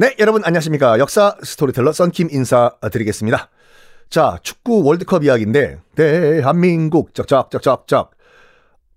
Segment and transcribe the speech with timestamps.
[0.00, 0.98] 네, 여러분 안녕하십니까.
[0.98, 3.50] 역사 스토리텔러 썬킴 인사드리겠습니다.
[4.08, 8.12] 자, 축구 월드컵 이야기인데, 대한민국, 쩍쩍쩍쩍쩍.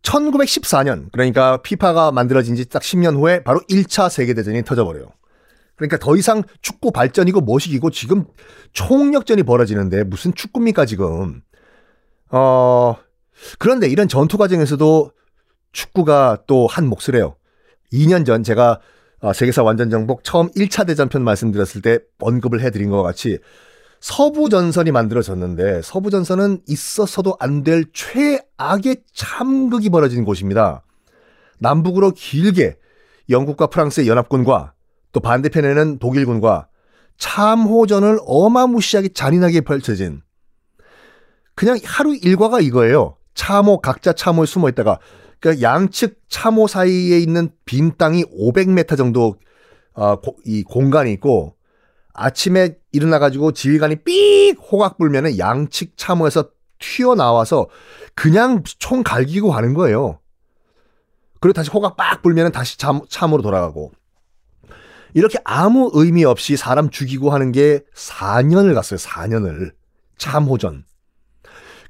[0.01, 5.07] 1914년, 그러니까 FIFA가 만들어진 지 딱 10년 후에 바로 1차 세계대전이 터져버려요.
[5.75, 8.23] 그러니까 더 이상 축구 발전이고 뭣이고 지금
[8.71, 11.41] 총력전이 벌어지는데 무슨 축구입니까, 지금.
[12.31, 12.95] 어,
[13.59, 15.11] 그런데 이런 전투 과정에서도
[15.73, 17.35] 축구가 또 한 몫을 해요.
[17.91, 18.79] 2년 전 제가 어,
[19.31, 23.37] 세계사 완전 정복 처음 1차 대전편 말씀드렸을 때 언급을 해드린 것 같이
[24.01, 30.83] 서부 전선이 만들어졌는데 서부 전선은 있어서도 안 될 최악의 참극이 벌어진 곳입니다.
[31.59, 32.75] 남북으로 길게
[33.29, 34.73] 영국과 프랑스의 연합군과
[35.13, 36.67] 또 반대편에는 독일군과
[37.17, 40.21] 참호전을 어마무시하게 잔인하게 펼쳐진
[41.55, 43.15] 그냥 하루 일과가 이거예요.
[43.35, 44.99] 참호 각자 참호에 숨어 있다가
[45.43, 49.35] 그 양측 참호 사이에 있는 빈 땅이 500m 정도
[49.91, 51.57] 어, 고, 이 공간이 있고
[52.13, 57.67] 아침에 일어나 가지고 지휘관이 삑 호각 불면은 양측 참호에서 튀어나와서
[58.15, 60.21] 그냥 총 갈기고 가는 거예요.
[61.41, 63.91] 그리고 다시 호각 빡 불면은 다시 참, 참으로 돌아가고
[65.13, 68.97] 이렇게 아무 의미 없이 사람 죽이고 하는 게 4년을 갔어요.
[68.97, 69.73] 4년을
[70.17, 70.85] 참호전.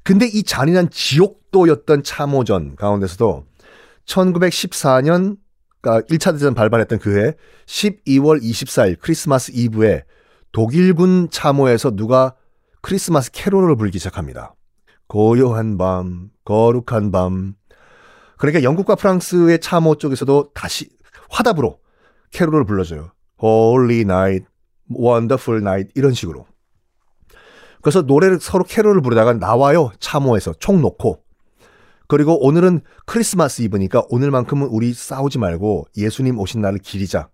[0.04, 3.46] 근데 이 잔인한 지옥도였던 참호전 가운데서도
[4.06, 5.36] 1914년
[5.80, 7.34] 그러니까 1차 대전 발발했던 그 해
[7.66, 10.04] 12월 24일 크리스마스 이브에
[10.52, 12.34] 독일군 참호에서 누가
[12.80, 14.54] 크리스마스 캐롤을 불기 시작합니다.
[15.06, 17.54] 고요한 밤, 거룩한 밤.
[18.36, 20.90] 그러니까 영국과 프랑스의 참호 쪽에서도 다시
[21.30, 21.80] 화답으로
[22.30, 23.12] 캐롤을 불러줘요.
[23.42, 24.46] Holy Night,
[24.94, 26.46] Wonderful Night 이런 식으로.
[27.82, 29.90] 그래서 노래를 서로 캐롤을 부르다가 나와요.
[29.98, 31.23] 참호에서 총 놓고.
[32.14, 37.28] 그리고 오늘은 크리스마스 이브니까 오늘만큼은 우리 싸우지 말고 예수님 오신 날을 기리자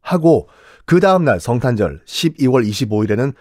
[0.00, 0.48] 하고
[0.84, 3.34] 그 다음 날 성탄절 12월 25일에는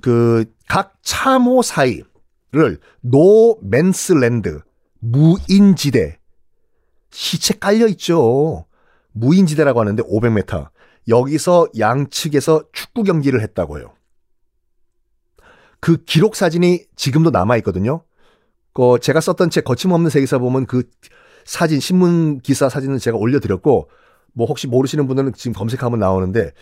[0.00, 4.60] 그 각 참호 사이를 no man's land
[5.00, 6.20] 무인지대
[7.10, 8.66] 시체 깔려 있죠.
[9.10, 10.70] 무인지대라고 하는데 500m
[11.08, 13.92] 여기서 양측에서 축구 경기를 했다고 해요.
[15.80, 18.04] 그 기록 사진이 지금도 남아 있거든요.
[18.72, 20.88] 그 제가 썼던 책 거침없는 세계사 보면 그
[21.44, 23.90] 사진 신문 기사 사진은 제가 올려드렸고
[24.32, 26.52] 뭐 혹시 모르시는 분들은 지금 검색하면 나오는데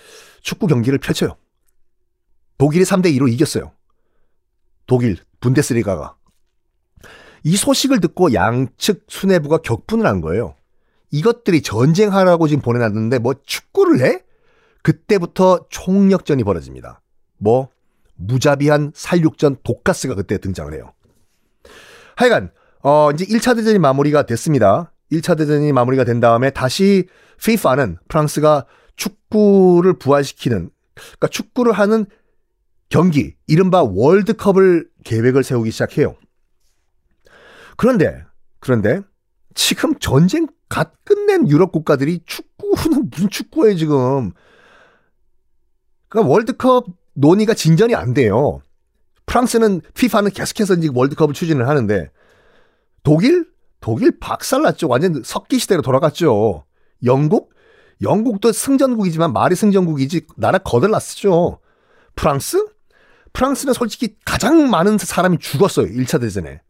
[0.41, 1.37] 축구 경기를 펼쳐요.
[2.57, 3.73] 독일이 3대 2로 이겼어요.
[4.87, 6.17] 독일 분데스리가가
[7.45, 10.55] 이 소식을 듣고 양측 수뇌부가 격분을 한 거예요.
[11.11, 14.23] 이것들이 전쟁하라고 지금 보내놨는데 뭐 축구를 해?
[14.83, 17.01] 그때부터 총력전이 벌어집니다.
[17.39, 17.69] 뭐
[18.17, 20.93] 무자비한 살육전 독가스가 그때 등장을 해요.
[22.19, 22.51] 하여간
[22.83, 24.93] 어 이제 1차 대전이 마무리가 됐습니다.
[25.13, 27.07] 1차 대전이 마무리가 된 다음에 다시
[27.41, 32.07] FIFA는 프랑스가 축구를 부활시키는 그러니까 축구를 하는
[32.89, 36.17] 경기 이른바 월드컵을 계획을 세우기 시작해요.
[37.77, 38.25] 그런데
[38.59, 39.01] 그런데
[39.55, 44.33] 지금 전쟁 갓 끝낸 유럽 국가들이 축구는 무슨 축구예요 지금.
[46.09, 48.61] 그러니까 월드컵 논의가 진전이 안 돼요.
[49.29, 52.11] 프랑스는 피파는 계속해서 이제 월드컵을 추진을 하는데
[53.03, 53.47] 독일
[53.81, 54.89] 독일 박살났죠.
[54.89, 56.65] 완전 석기 시대로 돌아갔죠.
[57.05, 57.53] 영국
[58.03, 61.61] 영국도 승전국이지만 말이 승전국이지 나라 거들났었죠.
[62.17, 62.67] 프랑스
[63.33, 65.87] 프랑스는 솔직히 가장 많은 사람이 죽었어요.
[65.87, 66.61] 1차 대전에.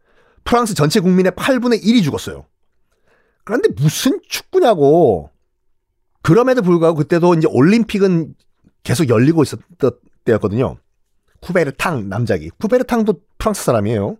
[0.43, 2.45] 프랑스 전체 국민의 8분의 1이 죽었어요.
[3.43, 5.31] 그런데 무슨 축구냐고.
[6.21, 8.35] 그럼에도 불구하고 그때도 이제 올림픽은
[8.83, 9.91] 계속 열리고 있었던
[10.25, 10.77] 때였거든요.
[11.41, 12.49] 쿠베르탕 남자기.
[12.49, 14.17] 쿠베르탕도 프랑스 사람이에요.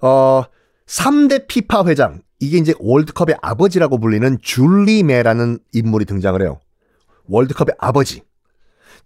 [0.00, 0.42] 어,
[0.86, 2.22] 3대 피파 회장.
[2.40, 6.60] 이게 이제 월드컵의 아버지라고 불리는 줄리메라는 인물이 등장을 해요.
[7.26, 8.22] 월드컵의 아버지.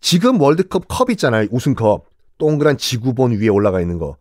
[0.01, 1.49] 지금 월드컵 컵 있잖아요.
[1.51, 2.07] 우승컵.
[2.39, 4.17] 동그란 지구본 위에 올라가 있는 거.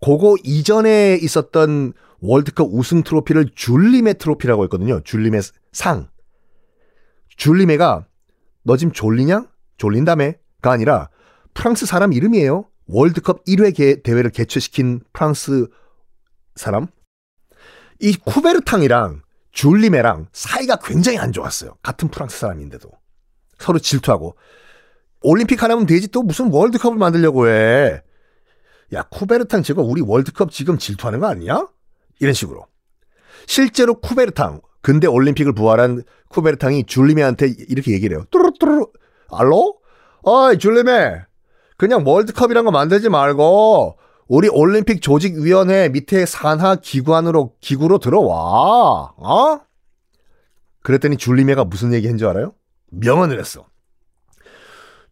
[0.00, 5.00] 그거 이전에 있었던 월드컵 우승 트로피를 줄리메 트로피라고 했거든요.
[5.02, 5.40] 줄리메
[5.72, 6.08] 상.
[7.36, 8.06] 줄리메가
[8.62, 9.46] 너 지금 졸리냐?
[9.76, 10.32] 졸린다며
[10.62, 11.08] 가 아니라
[11.56, 12.66] 프랑스 사람 이름이에요.
[12.86, 15.66] 월드컵 1회 대회를 개최시킨 프랑스
[16.54, 16.86] 사람.
[17.98, 19.22] 이 쿠베르탕이랑
[19.52, 21.76] 줄리메랑 사이가 굉장히 안 좋았어요.
[21.82, 22.90] 같은 프랑스 사람인데도.
[23.58, 24.36] 서로 질투하고.
[25.22, 28.02] 올림픽 하나면 되지 또 무슨 월드컵을 만들려고 해.
[28.92, 31.66] 야, 쿠베르탕 저거 우리 월드컵 지금 질투하는 거 아니야?
[32.20, 32.66] 이런 식으로.
[33.46, 38.26] 실제로 쿠베르탕, 근대 올림픽을 부활한 쿠베르탕이 줄리메한테 이렇게 얘기를 해요.
[38.30, 38.92] 뚜루뚜루,
[39.32, 39.78] 알로?
[40.22, 41.25] 어이, 줄리메.
[41.76, 49.12] 그냥 월드컵이란 거 만들지 말고, 우리 올림픽 조직위원회 밑에 산하 기관으로, 기구로 들어와.
[49.16, 49.60] 어?
[50.82, 52.52] 그랬더니 줄리메가 무슨 얘기 한 줄 알아요?
[52.90, 53.66] 명언을 했어.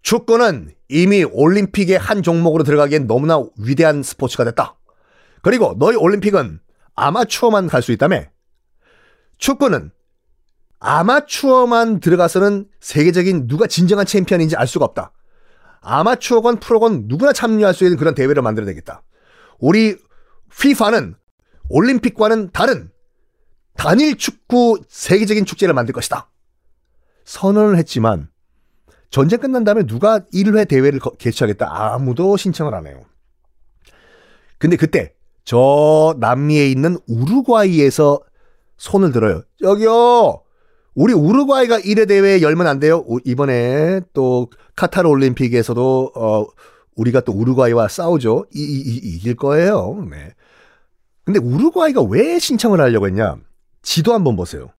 [0.02, 4.76] 축구는 이미 올림픽의 한 종목으로 들어가기엔 너무나 위대한 스포츠가 됐다.
[5.42, 6.60] 그리고 너희 올림픽은
[6.94, 8.22] 아마추어만 갈 수 있다며?
[9.38, 9.90] 축구는
[10.78, 15.12] 아마추어만 들어가서는 세계적인 누가 진정한 챔피언인지 알 수가 없다.
[15.84, 19.02] 아마추어건 프로건 누구나 참여할 수 있는 그런 대회를 만들어야 되겠다.
[19.58, 19.96] 우리
[20.52, 21.14] FIFA는
[21.68, 22.90] 올림픽과는 다른
[23.76, 26.30] 단일 축구 세계적인 축제를 만들 것이다.
[27.24, 28.28] 선언을 했지만
[29.10, 33.02] 전쟁 끝난 다음에 누가 1회 대회를 개최하겠다 아무도 신청을 안 해요.
[34.58, 35.14] 근데 그때
[35.44, 38.20] 저 남미에 있는 우루과이에서
[38.76, 39.42] 손을 들어요.
[39.62, 40.43] 여기요.
[40.94, 43.04] 우리 우루과이가 1회 대회에 열면 안 돼요.
[43.24, 46.46] 이번에 또 카타르 올림픽에서도 어
[46.96, 48.46] 우리가 또 우루과이와 싸우죠.
[48.54, 50.06] 이, 이, 이, 이길 거예요.
[50.08, 50.34] 네.
[51.24, 53.36] 근데 우루과이가 왜 신청을 하려고 했냐?
[53.82, 54.70] 지도 한번 보세요.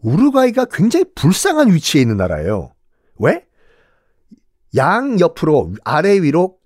[0.00, 2.72] 우루과이가 굉장히 불쌍한 위치에 있는 나라예요.
[3.18, 3.44] 왜?
[4.74, 6.56] 양 옆으로 아래 위로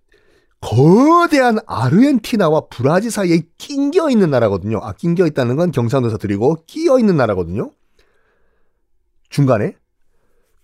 [0.60, 4.78] 거대한 아르헨티나와 브라질 사이에 낑겨 있는 나라거든요.
[4.78, 7.72] 아, 낑겨 있다는 건 경상도에서 드리고 끼어 있는 나라거든요.
[9.36, 9.76] 중간에.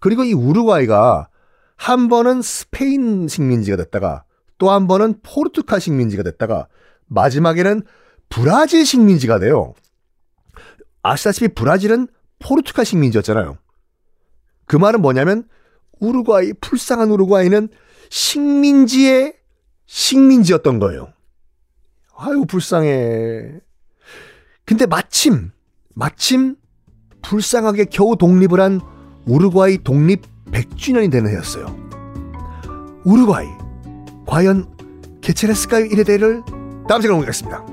[0.00, 1.28] 그리고 이 우루과이가
[1.76, 4.24] 한 번은 스페인 식민지가 됐다가
[4.56, 6.68] 또 한 번은 포르투갈 식민지가 됐다가
[7.06, 7.82] 마지막에는
[8.30, 9.74] 브라질 식민지가 돼요.
[11.02, 12.08] 아시다시피 브라질은
[12.38, 13.58] 포르투갈 식민지였잖아요.
[14.66, 15.46] 그 말은 뭐냐면
[16.00, 17.68] 우루과이, 불쌍한 우루과이는
[18.08, 19.34] 식민지의
[19.84, 21.12] 식민지였던 거예요.
[22.16, 23.60] 아유, 불쌍해.
[24.64, 25.50] 근데 마침,
[25.94, 26.56] 마침
[27.22, 28.80] 불쌍하게 겨우 독립을 한
[29.26, 31.74] 우루과이 독립 100주년이 되는 해였어요.
[33.04, 33.48] 우루과이,
[34.26, 34.66] 과연
[35.20, 35.84] 개최를 했을까요?
[35.86, 36.42] 1회 대회를
[36.88, 37.71] 다음 시간에 공개하겠습니다.